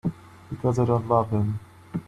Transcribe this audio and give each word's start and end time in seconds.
Because 0.49 0.79
I 0.79 0.85
don't 0.85 1.07
love 1.07 1.29
him. 1.29 1.59